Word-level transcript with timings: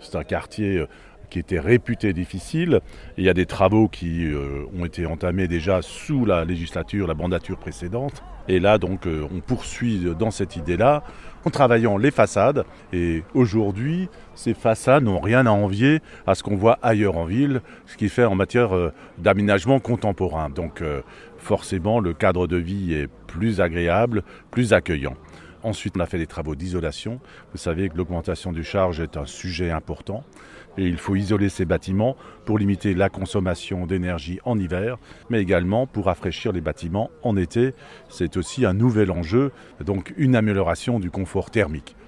C'est 0.00 0.16
un 0.16 0.24
quartier 0.24 0.84
qui 1.30 1.38
était 1.38 1.60
réputé 1.60 2.12
difficile. 2.12 2.80
il 3.16 3.24
y 3.24 3.28
a 3.28 3.34
des 3.34 3.46
travaux 3.46 3.88
qui 3.88 4.26
euh, 4.26 4.64
ont 4.78 4.84
été 4.84 5.06
entamés 5.06 5.48
déjà 5.48 5.80
sous 5.80 6.26
la 6.26 6.44
législature, 6.44 7.06
la 7.06 7.14
mandature 7.14 7.56
précédente. 7.56 8.22
Et 8.48 8.58
là, 8.58 8.78
donc, 8.78 9.06
euh, 9.06 9.26
on 9.32 9.40
poursuit 9.40 10.06
dans 10.18 10.32
cette 10.32 10.56
idée-là 10.56 11.04
en 11.44 11.50
travaillant 11.50 11.96
les 11.96 12.10
façades. 12.10 12.64
Et 12.92 13.22
aujourd'hui, 13.32 14.08
ces 14.34 14.54
façades 14.54 15.04
n'ont 15.04 15.20
rien 15.20 15.46
à 15.46 15.50
envier 15.50 16.00
à 16.26 16.34
ce 16.34 16.42
qu'on 16.42 16.56
voit 16.56 16.78
ailleurs 16.82 17.16
en 17.16 17.24
ville, 17.24 17.62
ce 17.86 17.96
qui 17.96 18.08
fait 18.08 18.24
en 18.24 18.34
matière 18.34 18.74
euh, 18.74 18.92
d'aménagement 19.18 19.78
contemporain. 19.78 20.50
Donc, 20.50 20.82
forcément, 21.38 22.00
le 22.00 22.12
cadre 22.12 22.46
de 22.46 22.56
vie 22.56 22.92
est 22.92 23.08
plus 23.26 23.60
agréable, 23.60 24.24
plus 24.50 24.72
accueillant. 24.72 25.14
Ensuite, 25.62 25.96
on 25.96 26.00
a 26.00 26.06
fait 26.06 26.18
des 26.18 26.26
travaux 26.26 26.54
d'isolation. 26.54 27.20
Vous 27.52 27.58
savez 27.58 27.88
que 27.88 27.96
l'augmentation 27.96 28.52
du 28.52 28.64
charge 28.64 29.00
est 29.00 29.16
un 29.16 29.26
sujet 29.26 29.70
important 29.70 30.24
et 30.78 30.86
il 30.86 30.96
faut 30.96 31.16
isoler 31.16 31.48
ces 31.48 31.64
bâtiments 31.64 32.16
pour 32.44 32.58
limiter 32.58 32.94
la 32.94 33.08
consommation 33.08 33.86
d'énergie 33.86 34.38
en 34.44 34.58
hiver, 34.58 34.96
mais 35.28 35.40
également 35.40 35.86
pour 35.86 36.06
rafraîchir 36.06 36.52
les 36.52 36.60
bâtiments 36.60 37.10
en 37.22 37.36
été. 37.36 37.74
C'est 38.08 38.36
aussi 38.36 38.64
un 38.64 38.72
nouvel 38.72 39.10
enjeu, 39.10 39.52
donc 39.84 40.14
une 40.16 40.36
amélioration 40.36 41.00
du 41.00 41.10
confort 41.10 41.50
thermique. 41.50 41.96